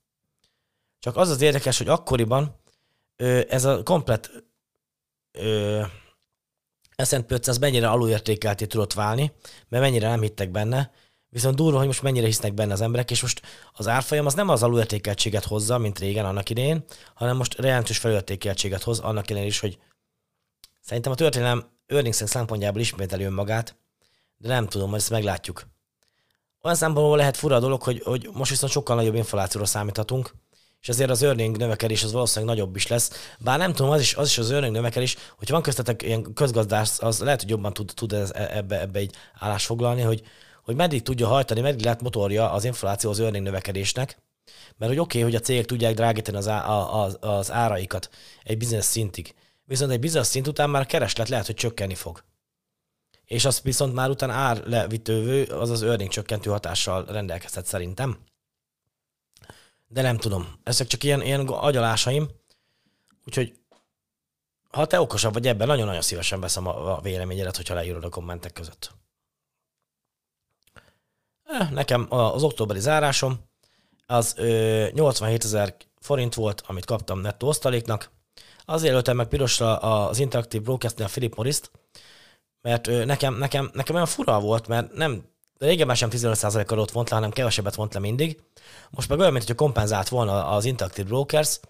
[0.98, 2.60] Csak az az érdekes, hogy akkoriban
[3.16, 4.30] ö, ez a komplet
[7.04, 9.32] S&P 500 mennyire alulértékelté tudott válni,
[9.68, 10.92] mert mennyire nem hittek benne,
[11.30, 14.48] Viszont durva, hogy most mennyire hisznek benne az emberek, és most az árfolyam az nem
[14.48, 16.84] az alulértékeltséget hozza, mint régen annak idején,
[17.14, 19.78] hanem most jelentős felértékeltséget hoz annak idején is, hogy
[20.80, 23.76] szerintem a történelem earnings szempontjából ismételi önmagát,
[24.36, 25.66] de nem tudom, majd ezt meglátjuk.
[26.62, 30.34] Olyan szempontból lehet fura a dolog, hogy, hogy most viszont sokkal nagyobb inflációra számíthatunk,
[30.80, 33.32] és ezért az earning növekedés az valószínűleg nagyobb is lesz.
[33.38, 37.02] Bár nem tudom, az is az, is az earning növekedés, hogy van köztetek ilyen közgazdász,
[37.02, 40.22] az lehet, hogy jobban tud, tud ez, ebbe, ebbe egy állás foglalni, hogy,
[40.62, 44.22] hogy meddig tudja hajtani, meddig lehet motorja az infláció az earning növekedésnek.
[44.76, 48.10] Mert hogy oké, okay, hogy a cégek tudják drágítani az, á, az, az áraikat
[48.42, 49.34] egy bizonyos szintig.
[49.64, 52.24] Viszont egy bizonyos szint után már a kereslet lehet, hogy csökkenni fog.
[53.24, 58.18] És azt viszont már után ár levitővő, az az earning csökkentő hatással rendelkezhet szerintem
[59.88, 60.58] de nem tudom.
[60.62, 62.28] Ezek csak ilyen, ilyen agyalásaim.
[63.26, 63.58] Úgyhogy
[64.70, 68.52] ha te okosabb vagy ebben, nagyon-nagyon szívesen veszem a, a véleményedet, hogyha leírod a kommentek
[68.52, 68.94] között.
[71.44, 73.38] Eh, nekem az októberi zárásom
[74.06, 78.10] az ö, 87 ezer forint volt, amit kaptam nettó osztaléknak.
[78.64, 81.70] Azért öltem meg pirosra az Interactive Broadcast-nél Philip Morris-t,
[82.60, 85.24] mert nekem, nekem, nekem olyan fura volt, mert nem
[85.58, 88.42] régebben sem 15%-kal ott vont le, hanem kevesebbet vont le mindig.
[88.90, 91.60] Most meg olyan, mint hogyha kompenzált volna az Interactive Brokers,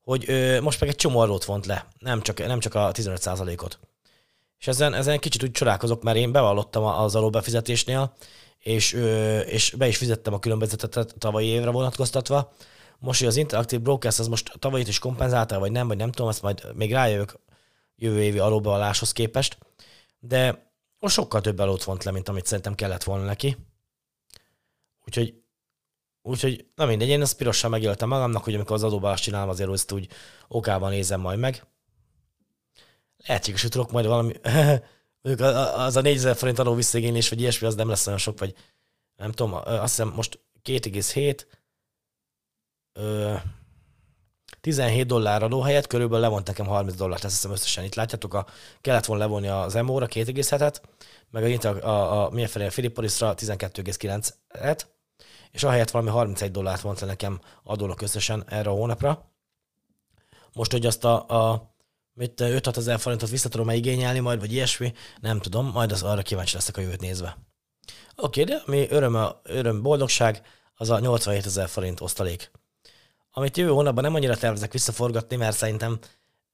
[0.00, 3.78] hogy ö, most meg egy csomó adót vont le, nem csak, nem csak a 15%-ot.
[4.58, 8.14] És ezen, ezen kicsit úgy csodálkozok, mert én bevallottam az alóbefizetésnél,
[8.58, 12.52] és, ö, és be is fizettem a különbözetet tavalyi évre vonatkoztatva.
[12.98, 16.30] Most, hogy az Interactive Brokers az most tavalyit is kompenzálta, vagy nem, vagy nem tudom,
[16.30, 17.38] ezt majd még rájövök
[17.96, 19.58] jövő évi alóbevalláshoz képest.
[20.18, 23.56] De most sokkal több elót vont le, mint amit szerintem kellett volna neki.
[25.04, 25.42] Úgyhogy,
[26.22, 29.92] úgyhogy na mindegy, én ezt pirossal megjelöltem magamnak, hogy amikor az adóbálást csinálom, azért ezt
[29.92, 30.08] úgy
[30.48, 31.66] okában nézem majd meg.
[33.16, 34.32] Lehetséges, hogy tudok majd valami,
[35.22, 38.54] mondjuk az a 4000 forint adó visszaigénylés, vagy ilyesmi, az nem lesz olyan sok, vagy
[39.16, 41.44] nem tudom, azt hiszem most 2,7,
[44.66, 47.84] 17 dollár adó helyett körülbelül levont nekem 30 dollárt, ezt hiszem összesen.
[47.84, 48.46] Itt látjátok, a,
[48.80, 50.74] kellett volna levonni az MO-ra 2,7-et,
[51.30, 54.80] meg a, a, a, a milyen felé a Filippolisra 12,9-et,
[55.50, 59.30] és ahelyett valami 31 dollárt vont le nekem adónak összesen erre a hónapra.
[60.52, 61.74] Most, hogy azt a, a
[62.18, 66.54] 5-6 ezer forintot vissza tudom igényelni majd, vagy ilyesmi, nem tudom, majd az arra kíváncsi
[66.54, 67.36] leszek a jövőt nézve.
[68.16, 70.42] Oké, okay, de mi öröm, öröm, boldogság,
[70.74, 72.50] az a 87 ezer forint osztalék
[73.38, 75.98] amit jövő hónapban nem annyira tervezek visszaforgatni, mert szerintem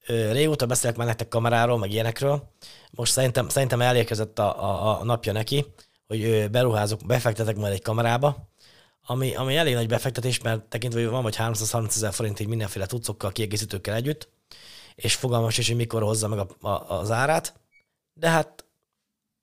[0.05, 2.51] régóta beszélek már nektek kameráról, meg ilyenekről.
[2.91, 5.65] Most szerintem, szerintem elérkezett a, a, a napja neki,
[6.07, 8.49] hogy beruházok, befektetek majd egy kamerába,
[9.01, 12.85] ami, ami elég nagy befektetés, mert tekintve, hogy van vagy 330 ezer forint így mindenféle
[12.85, 14.29] tucokkal, kiegészítőkkel együtt,
[14.95, 17.59] és fogalmas is, hogy mikor hozza meg a, a, az árát,
[18.13, 18.65] de hát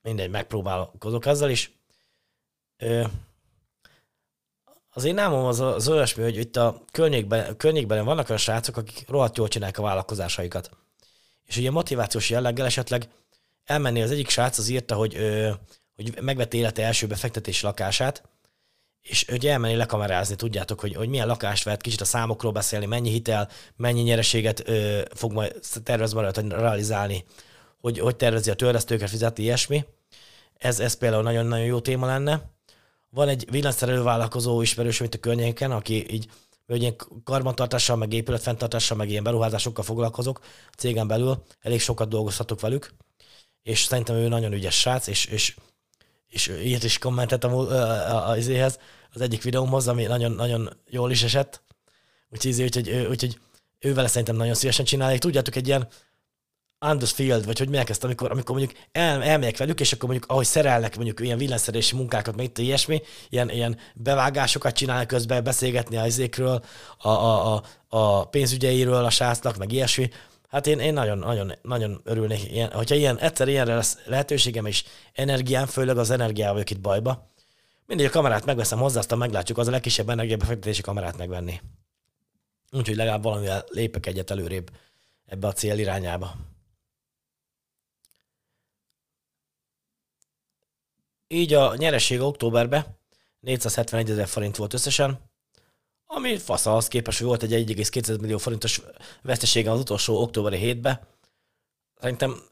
[0.02, 1.72] mindegy, megpróbálkozok ezzel is.
[2.76, 3.04] Ö,
[4.90, 9.04] az én námom az, az olyasmi, hogy itt a környékben, környékben vannak olyan srácok, akik
[9.08, 10.70] rohadt jól csinálják a vállalkozásaikat.
[11.46, 13.08] És ugye motivációs jelleggel esetleg
[13.64, 15.50] elmenni az egyik srác az írta, hogy, ö,
[15.94, 18.22] hogy megvette élete első befektetési lakását,
[19.02, 23.10] és ugye elmenni lekamerázni, tudjátok, hogy, hogy milyen lakást vett, kicsit a számokról beszélni, mennyi
[23.10, 27.24] hitel, mennyi nyereséget ö, fog majd tervez majd realizálni,
[27.80, 29.84] hogy, hogy tervezi a törlesztőket fizetni, ilyesmi.
[30.58, 32.50] Ez, ez például nagyon-nagyon jó téma lenne
[33.10, 36.28] van egy villanyszerelő vállalkozó ismerős, mint a környéken, aki így
[36.66, 40.40] hogy ilyen karbantartással, meg épületfenntartással, meg ilyen beruházásokkal foglalkozok
[40.76, 42.94] cégen belül, elég sokat dolgozhatok velük,
[43.62, 45.56] és szerintem ő nagyon ügyes srác, és, és,
[46.26, 48.78] és ilyet is kommentett az izéhez,
[49.12, 51.62] az egyik videómhoz, ami nagyon, nagyon jól is esett,
[52.28, 53.38] úgyhogy, úgyhogy, úgyhogy
[53.78, 55.20] ővel szerintem nagyon szívesen csinálják.
[55.20, 55.88] Tudjátok, egy ilyen
[56.86, 60.44] Underfield, vagy hogy milyen ezt, amikor, amikor mondjuk el, elmegyek velük, és akkor mondjuk, ahogy
[60.44, 66.06] szerelnek mondjuk ilyen villanyszerési munkákat, meg itt ilyesmi, ilyen, ilyen bevágásokat csinálnak közben, beszélgetni a
[66.06, 66.64] izékről,
[66.98, 70.10] a, a, a, a pénzügyeiről a sásznak, meg ilyesmi.
[70.48, 74.84] Hát én, én nagyon, nagyon, nagyon örülnék, ilyen, hogyha ilyen, egyszer ilyenre lesz lehetőségem, és
[75.12, 77.30] energiám, főleg az energiával vagyok itt bajba.
[77.86, 81.60] Mindig a kamerát megveszem hozzá, aztán meglátjuk, az a legkisebb energiabefektetési kamerát megvenni.
[82.72, 84.70] Úgyhogy legalább valamivel lépek egyet előrébb
[85.26, 86.34] ebbe a cél irányába.
[91.32, 92.98] Így a nyereség októberben
[93.40, 95.30] 471 ezer forint volt összesen,
[96.06, 98.80] ami fasz ahhoz képest, hogy volt egy 1,2 millió forintos
[99.22, 101.00] vesztesége az utolsó októberi hétben.
[102.00, 102.42] Szerintem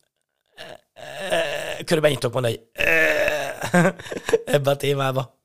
[1.84, 3.94] körülbelül ennyit tudok mondani, hogy
[4.54, 5.37] ebbe a témába.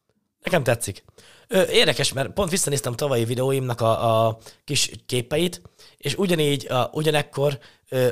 [0.43, 1.03] Nekem tetszik.
[1.49, 5.62] Érdekes, mert pont visszanéztem tavalyi videóimnak a, a kis képeit,
[5.97, 7.60] és ugyanígy, a, ugyanekkor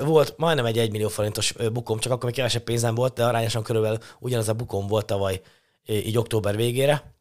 [0.02, 3.64] volt majdnem egy 1 millió forintos bukom, csak akkor még kevesebb pénzem volt, de arányosan
[3.64, 5.42] körülbelül ugyanaz a bukom volt tavaly
[5.86, 7.16] így október végére,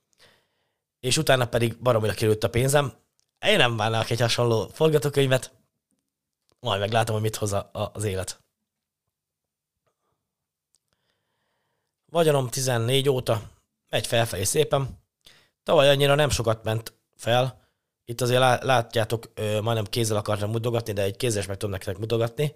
[1.00, 2.92] és utána pedig baromira került a pénzem.
[3.46, 5.52] Én nem várnák egy hasonló forgatókönyvet,
[6.60, 8.40] majd meglátom, hogy mit hoz a, a, az élet.
[12.06, 13.42] Vagyonom 14 óta,
[13.90, 14.98] megy felfelé szépen.
[15.62, 17.68] Tavaly annyira nem sokat ment fel.
[18.04, 22.54] Itt azért látjátok, majdnem kézzel akartam mutogatni, de egy kézzel is meg tudom nektek mutogatni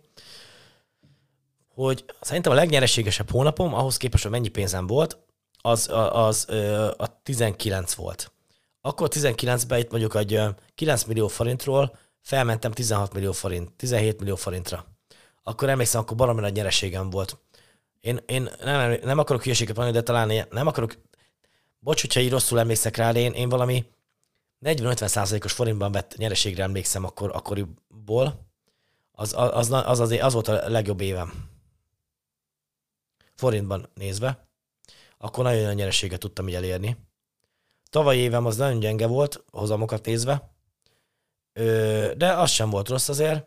[1.74, 5.18] hogy szerintem a legnyereségesebb hónapom, ahhoz képest, hogy mennyi pénzem volt,
[5.60, 6.46] az, az,
[6.96, 8.32] a 19 volt.
[8.80, 10.40] Akkor 19-ben itt mondjuk egy
[10.74, 14.86] 9 millió forintról felmentem 16 millió forint, 17 millió forintra.
[15.42, 17.38] Akkor emlékszem, akkor baromi nagy nyereségem volt.
[18.00, 20.96] Én, én nem, nem akarok hülyeséget mondani, de talán nem akarok,
[21.84, 23.86] bocs, hogyha így rosszul emlékszek rá, én, én valami
[24.64, 28.46] 40-50 százalékos forintban vett nyereségre emlékszem akkor, akkoriból.
[29.12, 31.52] Az, az, az, az, az, az volt a legjobb évem
[33.34, 34.48] forintban nézve,
[35.18, 36.96] akkor nagyon nagy nyereséget tudtam így elérni.
[37.90, 40.54] Tavaly évem az nagyon gyenge volt, hozamokat nézve,
[42.16, 43.46] de az sem volt rossz azért.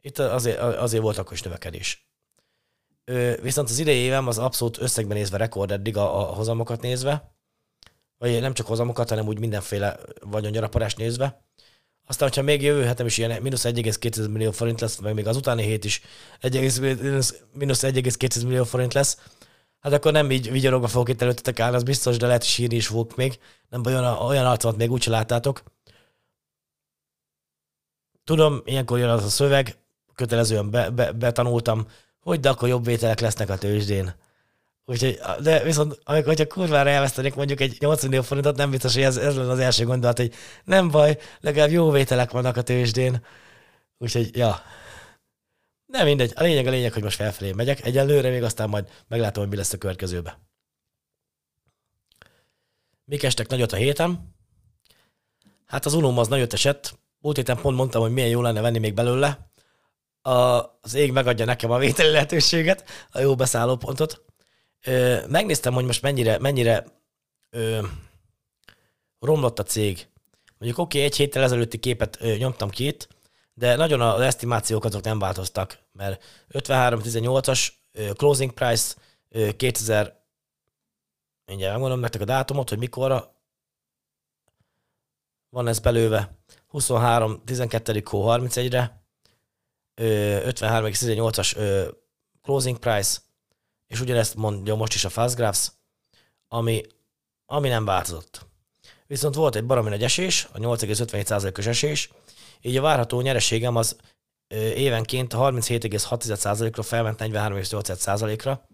[0.00, 2.10] Itt azért, azért volt akkor is növekedés.
[3.40, 7.32] Viszont az idei évem az abszolút összegben nézve rekord eddig a, a hozamokat nézve,
[8.22, 11.44] vagy nem csak hozamokat, hanem úgy mindenféle vagyongyaraparás nézve.
[12.06, 15.36] Aztán, hogyha még jövő hetem is ilyen mínusz 1,2 millió forint lesz, meg még az
[15.36, 16.00] utáni hét is
[16.40, 16.54] 1,
[17.52, 19.18] mínusz 1,2 millió forint lesz,
[19.80, 22.86] hát akkor nem így vigyorogva fogok itt előttetek állni, az biztos, de lehet sírni is
[22.86, 23.38] fogok még.
[23.68, 25.62] Nem baj, olyan, olyan arcomat még úgyse láttátok.
[28.24, 29.78] Tudom, ilyenkor jön az a szöveg,
[30.14, 31.86] kötelezően be, be, betanultam,
[32.20, 34.14] hogy de akkor jobb vételek lesznek a tőzsdén.
[34.84, 39.02] Úgyhogy, de viszont amikor, hogyha kurvára elvesztenék mondjuk egy 8 millió forintot, nem biztos, hogy
[39.02, 43.24] ez, ez lenne az első gondolat, hogy nem baj, legalább jó vételek vannak a tőzsdén.
[43.98, 44.62] Úgyhogy, ja.
[45.86, 46.32] Nem mindegy.
[46.34, 47.84] A lényeg a lényeg, hogy most felfelé megyek.
[47.84, 50.38] Egyelőre még aztán majd meglátom, hogy mi lesz a következőbe.
[53.04, 54.34] Mik estek nagyot a héten?
[55.66, 56.98] Hát az unóm az nagyot esett.
[57.18, 59.50] Múlt héten pont mondtam, hogy milyen jó lenne venni még belőle.
[60.22, 60.30] A,
[60.80, 64.24] az ég megadja nekem a vételi lehetőséget, a jó beszállópontot.
[64.86, 66.86] Ö, megnéztem, hogy most mennyire, mennyire
[67.50, 67.86] ö,
[69.20, 70.06] romlott a cég.
[70.58, 73.08] Mondjuk oké, okay, egy héttel ezelőtti képet ö, nyomtam ki itt,
[73.54, 77.68] de nagyon az esztimációk azok nem változtak, mert 53-18-as
[78.16, 78.94] closing price
[79.56, 80.20] 2000,
[81.44, 83.34] mindjárt megmondom nektek a dátumot, hogy mikorra
[85.48, 89.04] van ez belőve, 23 12 hó 31-re,
[89.96, 91.56] 53,18-as
[92.42, 93.18] closing price,
[93.92, 95.72] és ugyanezt mondja most is a Fastgraphs,
[96.48, 96.82] ami,
[97.46, 98.46] ami nem változott.
[99.06, 102.10] Viszont volt egy baromi nagy esés, a 8,57%-os esés,
[102.60, 103.96] így a várható nyereségem az
[104.74, 108.66] évenként 37,6%-ra felment 43,8%-ra.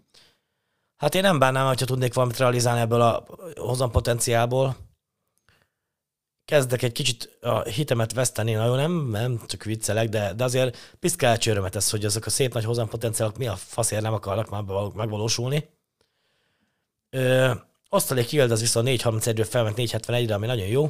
[0.97, 4.75] Hát én nem bánnám, hogyha tudnék valamit realizálni ebből a hozampotenciálból.
[6.49, 11.37] Kezdek egy kicsit a hitemet veszteni, nagyon nem, nem csak viccelek, de, de azért piszkál
[11.37, 14.63] csőrömet ez, hogy ezek a szép nagy hozampotenciálok mi a faszért nem akarnak már
[14.95, 15.69] megvalósulni.
[17.09, 17.51] Ö,
[17.89, 20.89] osztalék yield az viszont 431-ről felment 471-re, ami nagyon jó.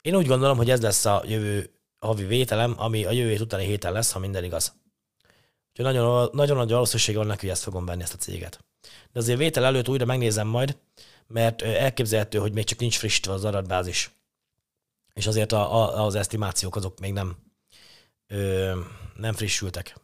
[0.00, 3.64] Én úgy gondolom, hogy ez lesz a jövő havi vételem, ami a jövő hét utáni
[3.64, 4.72] héten lesz, ha minden igaz.
[5.70, 8.64] Úgyhogy nagyon, nagyon nagy valószínűség van neki, hogy ezt fogom venni, ezt a céget.
[9.12, 10.76] De azért vétel előtt újra megnézem majd,
[11.26, 14.10] mert elképzelhető, hogy még csak nincs frissítve az adatbázis.
[15.14, 17.36] És azért a, a, az esztimációk azok még nem,
[18.26, 18.72] ö,
[19.16, 19.96] nem frissültek.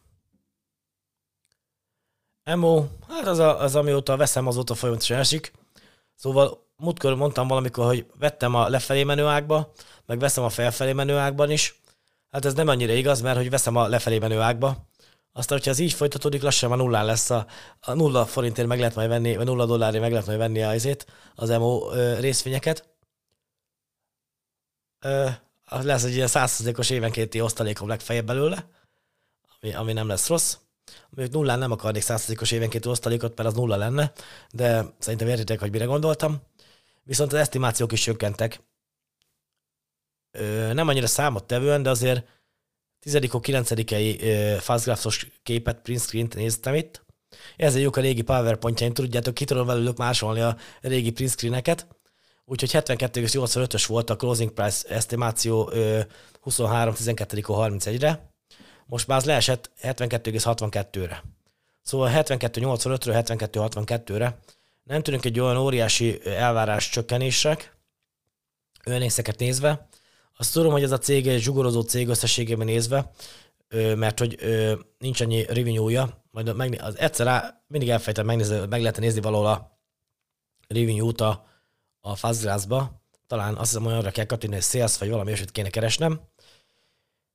[2.43, 5.51] Emo, hát az, a, az amióta veszem, azóta folyamatosan esik.
[6.15, 9.71] Szóval múltkor mondtam valamikor, hogy vettem a lefelé menő ágba,
[10.05, 11.81] meg veszem a felfelé menő ágban is,
[12.31, 14.89] Hát ez nem annyira igaz, mert hogy veszem a lefelé menő ágba,
[15.33, 17.45] aztán, hogyha ez így folytatódik, lassan már nullán lesz a,
[17.79, 20.97] a nulla forintért meg lehet majd venni, vagy nulla dollárért meg lehet majd venni az,
[21.35, 22.89] az MO ö, részvényeket.
[25.01, 25.29] Ö,
[25.69, 28.67] lesz egy ilyen százszerzékos évenkénti osztalékom legfeljebb belőle,
[29.59, 30.57] ami, ami nem lesz rossz.
[31.09, 34.11] Mondjuk nullán nem akarnék százszerzékos évenkénti osztalékot, mert az nulla lenne,
[34.51, 36.41] de szerintem értitek, hogy mire gondoltam.
[37.03, 38.61] Viszont az esztimációk is csökkentek,
[40.73, 42.25] nem annyira számottevően, de azért
[42.99, 47.05] 10 9 fastgraphos képet, print screen-t néztem itt.
[47.57, 51.87] Ezért jók a régi PowerPoint-jaim, tudjátok, ki tudom velük másolni a régi print screeneket.
[52.51, 55.71] Úgyhogy 72,85-ös volt a closing price esztimáció
[56.45, 58.33] 23-12-31-re.
[58.85, 61.23] Most már az leesett 72,62-re.
[61.81, 64.39] Szóval 72,85-ről 72,62-re
[64.83, 67.57] nem tűnünk egy olyan óriási elvárás csökkenésre,
[68.85, 69.87] olyan nézve,
[70.37, 73.11] azt tudom, hogy ez a cég egy zsugorozó cég összességében nézve,
[73.95, 74.39] mert hogy
[74.97, 76.47] nincs annyi revenue-ja, majd
[76.81, 79.79] az egyszer rá, mindig elfejtem megnézni, meg lehet nézni valahol a
[80.67, 81.49] revenue-t a
[82.01, 86.21] a Fazglassba, talán azt hiszem olyanra kell kattintani, hogy sales vagy valami olyasmit kéne keresnem,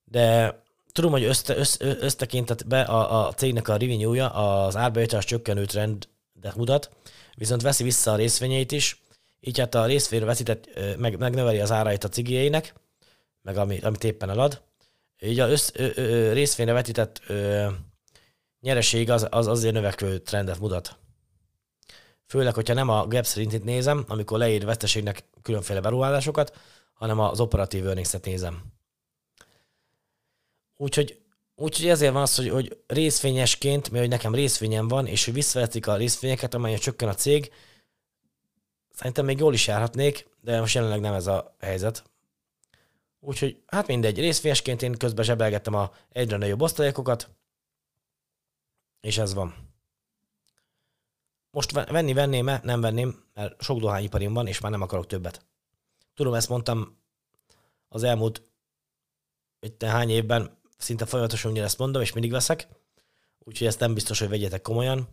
[0.05, 0.57] de
[0.93, 6.91] tudom, hogy össze, össze, összetekintetve a, a cégnek a revenue-ja az árbevételes csökkenő trendet mutat,
[7.35, 9.01] viszont veszi vissza a részvényeit is,
[9.41, 12.75] így hát a részvényre veszített, meg, megnöveli az árait a cigéjének,
[13.43, 14.63] meg ami, amit éppen elad.
[15.21, 17.67] Így a össz, ö, ö, részvényre vetített ö,
[18.61, 20.99] nyereség az, az azért növekvő trendet mutat.
[22.27, 26.57] Főleg, hogyha nem a gap szerintit nézem, amikor leír veszteségnek különféle beruházásokat,
[26.95, 28.63] hanem az operatív earnings nézem.
[30.77, 31.21] Úgyhogy,
[31.55, 35.87] úgyhogy ezért van az, hogy, hogy részvényesként, mert hogy nekem részvényem van, és hogy visszavetik
[35.87, 37.53] a részvényeket, amelyen csökken a cég,
[38.91, 42.05] szerintem még jól is járhatnék, de most jelenleg nem ez a helyzet.
[43.21, 47.31] Úgyhogy hát mindegy, részvényesként én közben zsebelgettem a egyre nagyobb osztályokat,
[49.01, 49.66] és ez van.
[51.57, 52.61] Most venni venném -e?
[52.63, 55.47] Nem venném, mert sok dohányiparim van, és már nem akarok többet.
[56.15, 56.99] Tudom, ezt mondtam
[57.89, 58.43] az elmúlt
[59.61, 62.69] itt hány évben, szinte folyamatosan ugye ezt mondom, és mindig veszek,
[63.39, 65.09] úgyhogy ezt nem biztos, hogy vegyetek komolyan.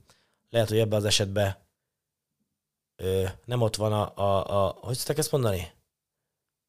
[0.50, 1.58] Lehet, hogy ebben az esetben
[2.96, 5.72] ö, nem ott van a, a, a hogy szokták ezt mondani?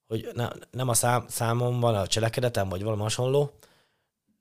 [0.06, 3.50] Hogy ne, nem a szám, számom van a cselekedetem, vagy valami hasonló,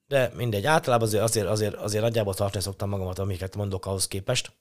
[0.07, 4.51] de mindegy, általában azért, azért, azért, azért nagyjából tartani szoktam magamat, amiket mondok ahhoz képest.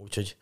[0.00, 0.36] Úgyhogy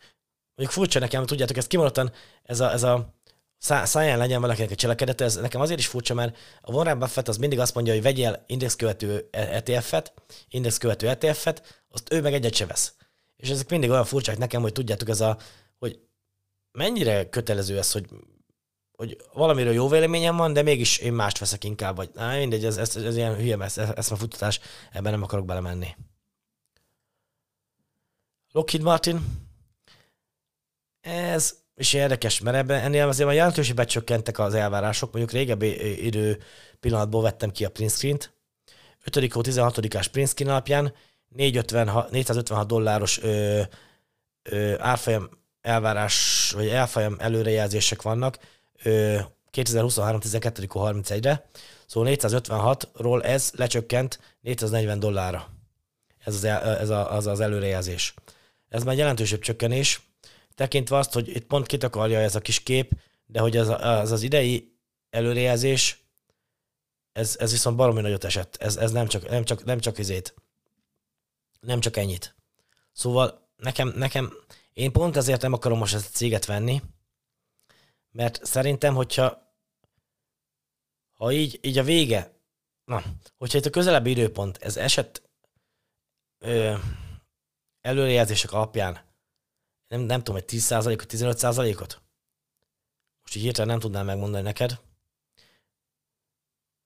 [0.55, 2.11] mondjuk furcsa nekem, tudjátok, ezt kimaradtan,
[2.43, 3.15] ez a, ez a
[3.57, 7.37] száján legyen valakinek egy cselekedete, ez nekem azért is furcsa, mert a Warren Buffett az
[7.37, 10.13] mindig azt mondja, hogy vegyél indexkövető ETF-et,
[10.49, 12.93] indexkövető ETF-et, azt ő meg egyet se vesz.
[13.35, 15.37] És ezek mindig olyan furcsák nekem, hogy tudjátok, ez a,
[15.79, 15.99] hogy
[16.71, 18.05] mennyire kötelező ez, hogy,
[18.91, 22.77] hogy valamiről jó véleményem van, de mégis én mást veszek inkább, vagy á, mindegy, ez,
[22.77, 24.59] ez, ez ilyen hülye, ez, ez a futtatás,
[24.91, 25.95] ebben nem akarok belemenni.
[28.51, 29.46] Lockheed Martin,
[31.07, 35.11] ez és érdekes, mert ebben ennél azért már jelentősen becsökkentek az elvárások.
[35.11, 36.37] Mondjuk régebbi idő
[36.79, 38.33] pillanatból vettem ki a print screen-t.
[39.03, 39.33] 5.
[39.33, 40.93] hó 16-ás print screen alapján
[41.29, 43.61] 456, 456 dolláros ö,
[44.43, 45.29] ö, árfolyam
[45.61, 48.37] elvárás, vagy árfolyam előrejelzések vannak
[48.83, 49.19] ö,
[49.51, 50.19] 2023.
[50.19, 50.67] 12.
[50.69, 51.45] 31-re.
[51.85, 55.49] Szóval 456-ról ez lecsökkent 440 dollárra.
[56.25, 58.13] Ez az, ez a, az, az előrejelzés.
[58.69, 60.06] Ez már jelentősebb csökkenés,
[60.57, 62.91] tekintve azt, hogy itt pont kitakarja ez a kis kép,
[63.25, 64.77] de hogy az az, az idei
[65.09, 66.05] előrejelzés,
[67.11, 68.55] ez, ez viszont baromi nagyot esett.
[68.55, 70.35] Ez, ez nem csak, nem csak, nem csak izét.
[71.59, 72.35] Nem csak ennyit.
[72.91, 74.33] Szóval nekem, nekem,
[74.73, 76.81] én pont ezért nem akarom most ezt a céget venni,
[78.11, 79.55] mert szerintem, hogyha
[81.13, 82.39] ha így, így a vége,
[82.85, 83.03] na,
[83.37, 85.29] hogyha itt a közelebbi időpont, ez esett
[86.39, 86.75] ö,
[87.81, 89.06] előrejelzések alapján
[89.87, 92.01] nem, nem tudom, egy 10%-ot, 15%-ot?
[93.21, 94.81] Most így hirtelen nem tudnám megmondani neked.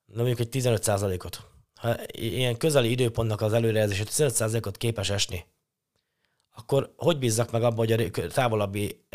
[0.05, 1.49] De mondjuk egy 15%-ot.
[1.75, 5.45] Ha ilyen közeli időpontnak az előrejelzése 15%-ot képes esni,
[6.53, 9.05] akkor hogy bízzak meg abban, hogy a távolabbi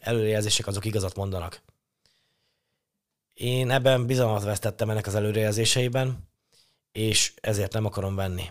[0.00, 1.62] előrejelzések azok igazat mondanak?
[3.34, 6.28] Én ebben bizalmat vesztettem ennek az előrejelzéseiben,
[6.92, 8.50] és ezért nem akarom venni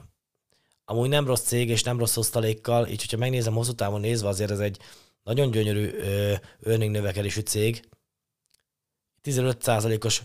[0.86, 4.52] amúgy nem rossz cég és nem rossz osztalékkal, így hogyha megnézem hosszú távon nézve, azért
[4.52, 4.80] ez egy
[5.24, 5.90] nagyon gyönyörű
[6.64, 7.90] earning növekedésű cég.
[9.24, 10.22] 15%-os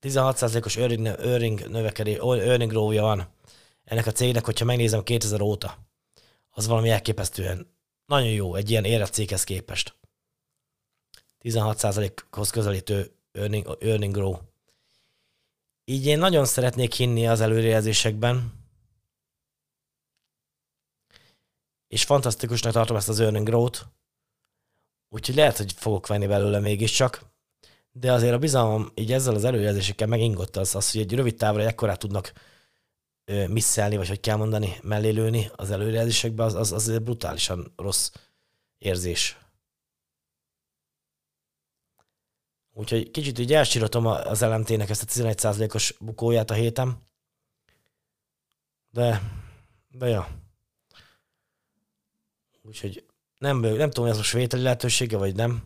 [0.00, 3.28] 16%-os earning, earning, növekedés, earning growja van
[3.84, 5.78] ennek a cégnek, hogyha megnézem 2000 óta.
[6.50, 7.66] Az valami elképesztően
[8.06, 9.94] nagyon jó egy ilyen érett céghez képest.
[11.42, 14.36] 16%-hoz közelítő earning, earning grow.
[15.84, 18.57] Így én nagyon szeretnék hinni az előrejelzésekben,
[21.88, 23.82] és fantasztikusnak tartom ezt az earning growth,
[25.08, 27.22] úgyhogy lehet, hogy fogok venni belőle mégiscsak,
[27.92, 31.62] de azért a bizalmam így ezzel az előjelzésekkel megingott az, az, hogy egy rövid távra
[31.62, 32.32] ekkorát tudnak
[33.24, 38.10] ö, misszelni, vagy hogy kell mondani, mellélőni az előjelzésekbe, az, az, az brutálisan rossz
[38.78, 39.38] érzés.
[42.72, 47.06] Úgyhogy kicsit így elsírotom az LMT-nek ezt a 11%-os bukóját a héten.
[48.90, 49.22] De,
[49.88, 50.47] de ja.
[52.68, 53.04] Úgyhogy
[53.38, 55.62] nem, nem tudom, hogy ez most vételi lehetősége, vagy nem.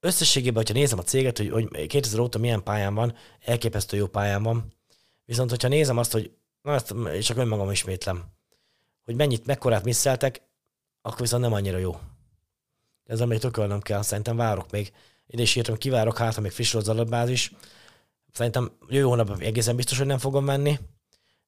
[0.00, 4.42] Összességében, hogyha nézem a céget, hogy, hogy 2000 óta milyen pályán van, elképesztő jó pályán
[4.42, 4.72] van.
[5.24, 6.32] Viszont, hogyha nézem azt, hogy
[6.62, 8.24] na, ezt csak önmagam ismétlem,
[9.04, 10.42] hogy mennyit, mekkorát misszeltek,
[11.02, 12.00] akkor viszont nem annyira jó.
[13.04, 14.92] Ezzel még tökölnöm kell, szerintem várok még.
[15.26, 17.52] Én is írtam, kivárok, hát ha még frissül az adatbázis.
[18.32, 20.78] Szerintem jövő hónapban egészen biztos, hogy nem fogom menni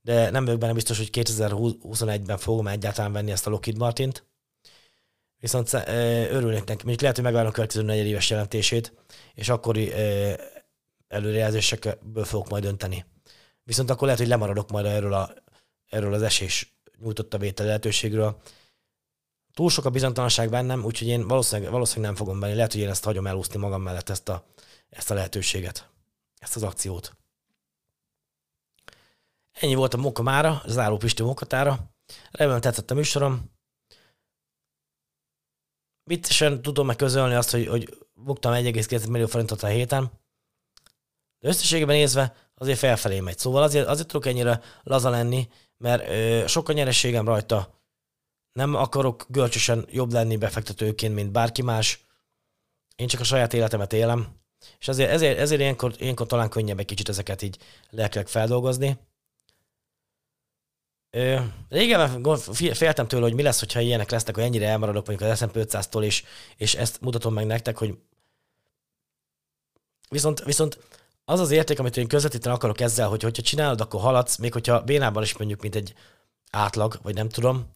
[0.02, 4.26] de nem vagyok benne biztos, hogy 2021-ben fogom egyáltalán venni ezt a Lockheed Martint.
[5.38, 5.72] Viszont
[6.30, 8.92] örülnék neki, mondjuk lehet, hogy megvárom a következő negyed éves jelentését,
[9.34, 9.92] és akkori
[11.08, 13.04] előrejelzésekből fogok majd dönteni.
[13.62, 15.34] Viszont akkor lehet, hogy lemaradok majd erről, a,
[15.88, 18.40] erről az esés nyújtott a vétel lehetőségről.
[19.54, 22.54] Túl sok a bizonytalanság bennem, úgyhogy én valószínűleg, valószínűleg nem fogom benni.
[22.54, 24.46] Lehet, hogy én ezt hagyom elúszni magam mellett ezt a,
[24.88, 25.88] ezt a lehetőséget,
[26.38, 27.16] ezt az akciót.
[29.52, 31.94] Ennyi volt a Moka mára, záró Pisti Mokatára.
[32.30, 33.50] Remélem tetszett a műsorom.
[36.04, 40.10] Viccesen tudom meg azt, hogy, hogy buktam 1,2 millió forintot a héten.
[41.38, 43.38] De összességében nézve azért felfelé megy.
[43.38, 47.80] Szóval azért, azért tudok ennyire laza lenni, mert ö, sok a nyerességem rajta.
[48.52, 52.06] Nem akarok görcsösen jobb lenni befektetőként, mint bárki más.
[52.96, 54.40] Én csak a saját életemet élem.
[54.78, 57.58] És ezért, ezért, ezért ilyenkor, ilyenkor talán könnyebb egy kicsit ezeket így
[57.90, 58.98] lelkileg feldolgozni.
[61.68, 62.22] Régen
[62.72, 66.02] féltem tőle, hogy mi lesz, hogyha ilyenek lesznek, hogy ennyire elmaradok mondjuk az S&P 500-tól,
[66.02, 66.24] és,
[66.56, 67.98] és ezt mutatom meg nektek, hogy
[70.08, 70.78] viszont, viszont
[71.24, 74.82] az az érték, amit én közvetíteni akarok ezzel, hogy hogyha csinálod, akkor haladsz, még hogyha
[74.82, 75.94] bénában is mondjuk, mint egy
[76.50, 77.70] átlag, vagy nem tudom,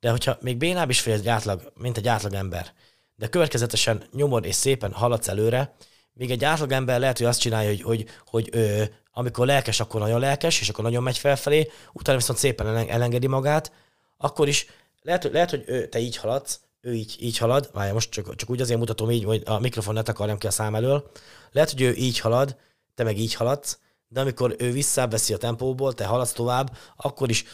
[0.00, 2.72] de hogyha még bénább is fél egy átlag, mint egy átlag ember,
[3.16, 5.74] de következetesen nyomod és szépen haladsz előre,
[6.20, 10.00] még egy átlag ember lehet, hogy azt csinálja, hogy, hogy, hogy ö, amikor lelkes, akkor
[10.00, 13.72] nagyon lelkes, és akkor nagyon megy felfelé, utána viszont szépen elengedi magát,
[14.16, 14.66] akkor is
[15.02, 18.50] lehet, lehet hogy ő, te így haladsz, ő így, így halad, várj, most csak, csak
[18.50, 21.10] úgy azért mutatom így, hogy a mikrofon ne takarjam ki a szám elől,
[21.52, 22.56] lehet, hogy ő így halad,
[22.94, 27.44] te meg így haladsz, de amikor ő visszaveszi a tempóból, te haladsz tovább, akkor is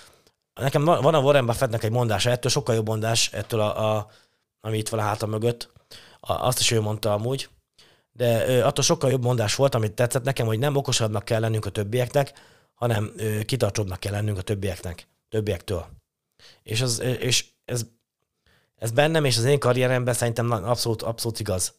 [0.54, 4.06] nekem van a Warren Buffettnek egy mondása, ettől sokkal jobb mondás, ettől a, a
[4.60, 5.72] ami itt van a hátam mögött,
[6.20, 7.48] a, azt is ő mondta amúgy,
[8.16, 11.70] de attól sokkal jobb mondás volt, amit tetszett nekem, hogy nem okosabbnak kell lennünk a
[11.70, 12.32] többieknek,
[12.74, 13.12] hanem
[13.44, 15.86] kitartóbbnak kell lennünk a többieknek, többiektől.
[16.62, 17.82] És, az, és ez,
[18.76, 21.74] ez bennem és az én karrieremben szerintem abszolút, abszolút igaz.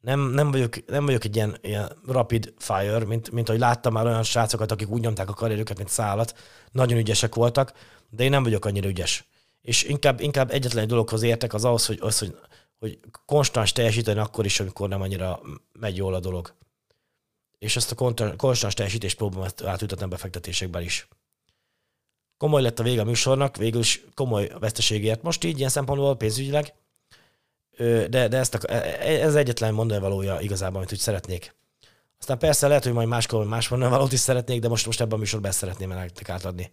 [0.00, 4.06] Nem, nem, vagyok, nem vagyok egy ilyen, ilyen rapid fire, mint, mint ahogy láttam már
[4.06, 6.34] olyan srácokat, akik úgy nyomták a karrierüket, mint szállat.
[6.72, 7.72] Nagyon ügyesek voltak,
[8.10, 9.28] de én nem vagyok annyira ügyes.
[9.62, 12.36] És inkább, inkább egyetlen egy dologhoz értek, az ahhoz, hogy, az, hogy
[12.78, 15.40] hogy konstans teljesíteni akkor is, amikor nem annyira
[15.72, 16.54] megy jól a dolog.
[17.58, 21.08] És ezt a konstans teljesítést próbálom átültetni befektetésekben is.
[22.36, 26.74] Komoly lett a vége a műsornak, végül is komoly veszteségért most így, ilyen szempontból pénzügyileg,
[28.08, 31.54] de, de ezt a, e, e, ez egyetlen mondani valója igazából, amit úgy szeretnék.
[32.18, 35.12] Aztán persze lehet, hogy majd máskor más mondani valót is szeretnék, de most, most ebben
[35.12, 36.70] a műsorban ezt szeretném nektek átadni.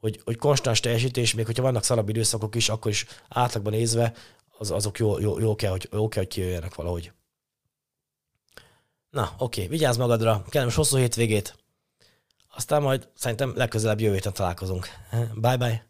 [0.00, 4.12] Hogy, hogy konstans teljesítés, még hogyha vannak szarabb időszakok is, akkor is átlagban nézve
[4.60, 7.12] az, azok jó, jó, jó, kell, hogy, jó kell, hogy kijöjjenek valahogy.
[9.10, 11.56] Na, oké, vigyázz magadra, kellemes hosszú hétvégét,
[12.54, 14.88] aztán majd szerintem legközelebb jövő héten találkozunk.
[15.34, 15.89] Bye-bye!